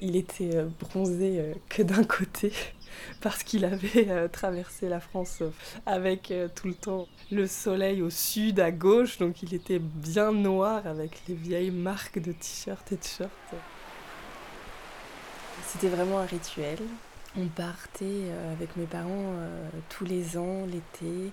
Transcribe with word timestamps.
il 0.00 0.16
était 0.16 0.56
euh, 0.56 0.66
bronzé 0.80 1.38
euh, 1.38 1.54
que 1.68 1.82
d'un 1.82 2.04
côté 2.04 2.52
parce 3.20 3.42
qu'il 3.42 3.64
avait 3.64 4.08
euh, 4.08 4.28
traversé 4.28 4.88
la 4.88 4.98
France 4.98 5.42
avec 5.86 6.32
tout 6.54 6.68
le 6.68 6.74
temps 6.74 7.06
le 7.30 7.46
soleil 7.46 8.02
au 8.02 8.10
sud, 8.10 8.58
à 8.58 8.72
gauche, 8.72 9.18
donc 9.18 9.42
il 9.42 9.54
était 9.54 9.78
bien 9.78 10.32
noir 10.32 10.86
avec 10.86 11.22
les 11.28 11.34
vieilles 11.34 11.70
marques 11.70 12.18
de 12.18 12.32
t-shirts 12.32 12.90
et 12.92 12.96
de 12.96 13.04
shirts. 13.04 13.30
C'était 15.68 15.88
vraiment 15.88 16.18
un 16.18 16.26
rituel. 16.26 16.78
On 17.36 17.46
partait 17.46 18.24
avec 18.52 18.76
mes 18.76 18.86
parents 18.86 19.36
tous 19.88 20.04
les 20.04 20.36
ans 20.36 20.66
l'été 20.66 21.30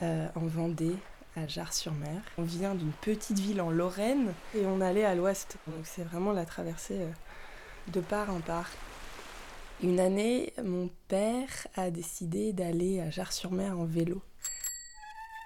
en 0.00 0.46
Vendée 0.46 0.96
à 1.36 1.46
Jars-sur-Mer. 1.46 2.22
On 2.38 2.44
vient 2.44 2.74
d'une 2.74 2.92
petite 2.92 3.38
ville 3.38 3.60
en 3.60 3.70
Lorraine 3.70 4.32
et 4.54 4.64
on 4.64 4.80
allait 4.80 5.04
à 5.04 5.14
l'ouest. 5.14 5.58
Donc 5.66 5.84
c'est 5.84 6.04
vraiment 6.04 6.32
la 6.32 6.46
traversée 6.46 7.00
de 7.88 8.00
part 8.00 8.30
en 8.30 8.40
part. 8.40 8.70
Une 9.82 10.00
année, 10.00 10.52
mon 10.62 10.90
père 11.08 11.66
a 11.74 11.90
décidé 11.90 12.52
d'aller 12.52 13.00
à 13.00 13.10
Jars-sur-Mer 13.10 13.78
en 13.78 13.84
vélo. 13.84 14.22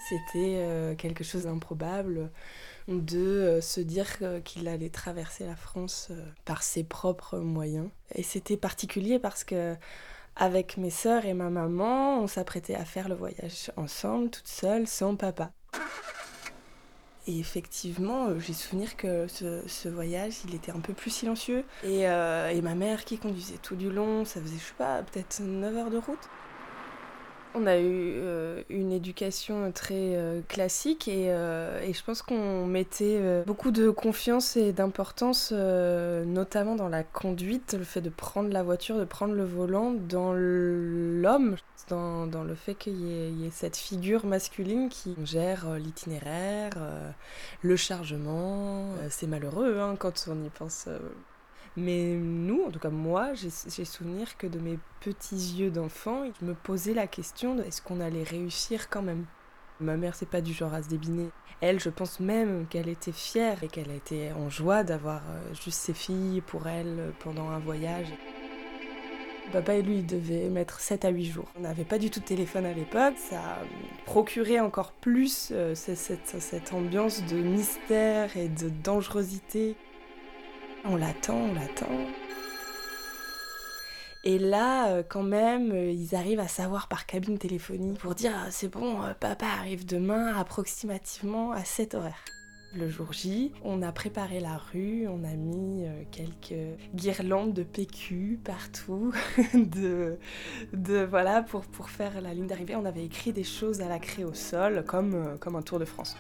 C'était 0.09 0.57
euh, 0.59 0.95
quelque 0.95 1.25
chose 1.25 1.45
d'improbable 1.45 2.31
de 2.87 3.19
euh, 3.19 3.61
se 3.61 3.81
dire 3.81 4.07
qu'il 4.45 4.69
allait 4.69 4.91
traverser 4.91 5.45
la 5.45 5.57
France 5.57 6.11
par 6.45 6.63
ses 6.63 6.85
propres 6.85 7.39
moyens. 7.39 7.89
Et 8.15 8.23
c'était 8.23 8.57
particulier 8.57 9.19
parce 9.19 9.45
que 9.45 9.77
avec 10.37 10.77
mes 10.77 10.91
sœurs 10.91 11.25
et 11.27 11.35
ma 11.35 11.51
maman, 11.51 12.21
on 12.21 12.29
s'apprêtait 12.29 12.77
à 12.77 12.85
faire 12.85 13.09
le 13.09 13.17
voyage 13.17 13.73
ensemble, 13.77 14.31
toute 14.31 14.47
seule, 14.47 14.87
sans 14.87 15.17
papa. 15.17 15.51
Et 17.29 17.39
effectivement, 17.39 18.29
euh, 18.29 18.39
j'ai 18.41 18.55
souvenir 18.55 18.97
que 18.97 19.27
ce, 19.29 19.89
voyage, 19.89 20.37
il 20.49 20.55
était 20.55 20.73
un 20.73 20.81
peu 20.81 20.95
plus 20.95 21.11
silencieux. 21.11 21.63
Et, 21.85 22.09
euh, 22.09 22.49
et, 22.49 22.63
ma 22.63 22.75
mère 22.75 23.05
qui 23.05 23.19
conduisait 23.19 23.59
tout 23.63 23.77
du 23.77 23.91
long, 23.91 24.25
ça 24.25 24.41
faisait, 24.41 24.57
je 24.57 24.65
sais 24.65 24.75
pas, 24.79 25.03
peut-être 25.03 25.41
9 25.41 25.77
heures 25.77 25.91
de 25.91 25.99
route. 25.99 26.31
On 27.55 27.67
a 27.67 27.79
eu 27.79 27.85
euh, 27.85 28.63
une 28.69 28.93
éducation 28.93 29.73
très 29.73 30.43
classique 30.49 31.09
et, 31.09 31.27
et, 31.27 31.93
je 31.93 32.05
pense 32.05 32.23
qu'on 32.23 32.67
mettait 32.67 33.43
beaucoup 33.47 33.71
de 33.71 33.91
confiance 33.91 34.57
et 34.57 34.73
d'importance, 34.73 35.53
notamment 35.53 36.77
dans 36.77 36.89
la 36.89 37.03
conduite, 37.03 37.75
le 37.79 37.85
fait 37.85 38.01
de 38.01 38.11
prendre 38.11 38.51
la 38.51 38.63
voiture, 38.63 38.99
de 38.99 39.05
prendre 39.05 39.35
le 39.35 39.45
volant, 39.45 39.93
dans 39.93 40.33
l'homme 40.35 41.57
dans, 41.89 42.45
le 42.45 42.55
fait 42.55 42.75
qu'il 42.75 43.01
y, 43.01 43.47
ait 43.47 43.51
cette 43.51 43.77
figure 43.77 44.27
masculine 44.27 44.89
qui 44.89 45.15
gère 45.25 45.69
euh, 45.69 45.79
l'itinéraire, 45.79 46.73
euh, 46.77 47.11
le 47.63 47.77
chargement. 47.77 48.93
Euh, 49.01 49.09
c'est 49.11 49.27
malheureux 49.27 49.79
hein, 49.79 49.97
quand 49.99 50.27
on 50.29 50.45
y 50.45 50.51
pense. 50.51 50.89
Mais 51.77 52.15
nous, 52.15 52.65
en 52.65 52.71
tout 52.71 52.81
cas 52.81 52.91
moi, 52.91 53.35
j'ai 53.35 53.85
souvenir 53.85 54.37
que 54.37 54.47
de 54.47 54.59
mes 54.59 54.79
petits 55.01 55.37
yeux 55.37 55.71
d'enfant, 55.71 56.25
je 56.41 56.45
me 56.45 56.55
posais 56.55 56.95
la 56.95 57.07
question 57.07 57.59
est-ce 57.59 57.83
qu'on 57.83 58.01
allait 58.01 58.25
réussir 58.25 58.89
quand 58.89 59.03
même? 59.03 59.27
Ma 59.81 59.97
mère, 59.97 60.15
c'est 60.15 60.29
pas 60.29 60.41
du 60.41 60.53
genre 60.53 60.75
à 60.75 60.83
se 60.83 60.89
débiner. 60.89 61.31
Elle, 61.61 61.79
je 61.79 61.89
pense 61.89 62.19
même 62.21 62.67
qu'elle 62.69 62.89
était 62.89 63.13
fière 63.13 63.63
et 63.63 63.69
qu'elle 63.69 63.93
était 63.93 64.33
en 64.33 64.51
joie 64.51 64.83
d'avoir 64.83 65.23
juste 65.53 65.79
ses 65.79 65.95
filles 65.95 66.41
pour 66.41 66.67
elle 66.67 67.13
pendant 67.21 67.49
un 67.51 67.59
voyage. 67.59 68.13
Papa 69.53 69.75
et 69.75 69.83
lui 69.83 70.03
devaient 70.03 70.51
mettre 70.51 70.81
7 70.81 71.05
à 71.05 71.09
8 71.09 71.25
jours. 71.25 71.49
On 71.57 71.61
n'avait 71.61 71.85
pas 71.85 71.99
du 71.99 72.11
tout 72.11 72.21
de 72.21 72.25
téléphone 72.25 72.67
à 72.67 72.73
l'époque, 72.73 73.15
ça 73.17 73.59
procurait 74.05 74.61
encore 74.61 74.93
plus 74.93 75.51
euh, 75.53 75.75
cette, 75.75 76.73
ambiance 76.73 77.25
de 77.25 77.37
mystère 77.37 78.37
et 78.37 78.49
de 78.49 78.69
dangerosité. 78.69 79.75
On 80.89 80.97
l'attend, 80.97 81.37
on 81.37 81.55
l'attend. 81.55 81.87
Et 84.25 84.39
là, 84.39 84.89
euh, 84.89 85.03
quand 85.07 85.23
même, 85.23 85.71
euh, 85.73 85.91
ils 85.91 86.15
arrivent 86.15 86.41
à 86.41 86.49
savoir 86.49 86.89
par 86.89 87.07
cabine 87.07 87.39
téléphonique 87.39 87.99
pour 87.99 88.15
dire 88.15 88.33
ah, 88.35 88.51
c'est 88.51 88.69
bon, 88.69 88.99
papa 89.21 89.47
arrive 89.47 89.87
demain 89.87 90.35
approximativement 90.35 91.53
à 91.53 91.65
7 91.65 91.95
horaire. 91.95 92.25
Le 92.75 92.87
jour 92.91 93.15
J, 93.15 93.53
on 93.65 93.81
a 93.81 93.93
préparé 93.93 94.41
la 94.41 94.59
rue, 94.59 95.09
on 95.09 95.25
a 95.25 95.35
mis 95.35 95.87
euh, 95.87 96.03
quelques 96.11 96.79
guirlandes 96.95 97.55
de 97.55 97.63
PQ 97.63 98.41
partout, 98.45 99.11
de, 99.55 100.19
de, 100.75 101.03
voilà, 101.03 101.43
pour, 101.43 101.63
pour 101.63 101.89
faire 101.89 102.21
la 102.21 102.35
ligne 102.35 102.47
d'arrivée. 102.47 102.77
On 102.77 102.85
avait 102.85 103.05
écrit 103.05 103.33
des 103.33 103.43
choses 103.43 103.81
à 103.81 103.89
la 103.89 103.99
craie 103.99 104.25
au 104.25 104.35
sol, 104.35 104.85
comme, 104.87 105.15
euh, 105.15 105.37
comme 105.39 105.57
un 105.57 105.63
Tour 105.63 105.79
de 105.79 105.87
France. 105.87 106.15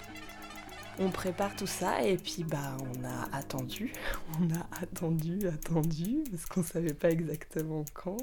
On 0.98 1.10
prépare 1.10 1.54
tout 1.54 1.66
ça 1.66 2.02
et 2.02 2.16
puis 2.16 2.44
bah 2.44 2.76
on 2.80 3.04
a 3.04 3.36
attendu, 3.36 3.92
on 4.40 4.52
a 4.54 4.82
attendu, 4.82 5.46
attendu, 5.46 6.24
parce 6.30 6.46
qu'on 6.46 6.62
savait 6.62 6.94
pas 6.94 7.10
exactement 7.10 7.84
quand. 7.94 8.16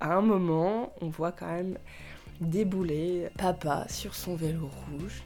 À 0.00 0.14
un 0.14 0.20
moment, 0.20 0.92
on 1.00 1.08
voit 1.08 1.32
quand 1.32 1.50
même 1.52 1.78
débouler 2.40 3.28
papa 3.36 3.86
sur 3.88 4.14
son 4.14 4.36
vélo 4.36 4.70
rouge 4.90 5.22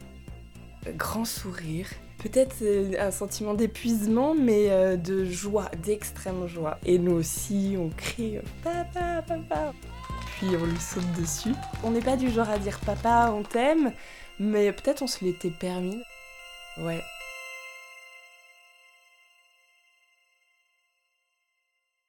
grand 0.90 1.24
sourire, 1.24 1.88
peut-être 2.18 2.56
euh, 2.62 2.94
un 2.98 3.10
sentiment 3.10 3.54
d'épuisement, 3.54 4.34
mais 4.34 4.70
euh, 4.70 4.96
de 4.96 5.24
joie, 5.24 5.70
d'extrême 5.82 6.46
joie. 6.46 6.78
Et 6.84 6.98
nous 6.98 7.12
aussi, 7.12 7.76
on 7.78 7.88
crie 7.90 8.38
Papa, 8.62 9.22
papa 9.26 9.72
Puis 10.42 10.56
on 10.60 10.66
lui 10.66 10.80
saute 10.80 11.12
dessus. 11.12 11.54
On 11.84 11.92
n'est 11.92 12.00
pas 12.00 12.16
du 12.16 12.28
genre 12.28 12.50
à 12.50 12.58
dire 12.58 12.80
Papa, 12.80 13.30
on 13.32 13.44
t'aime, 13.44 13.92
mais 14.40 14.72
peut-être 14.72 15.02
on 15.02 15.06
se 15.06 15.24
l'était 15.24 15.50
permis. 15.50 16.02
Ouais, 16.78 17.00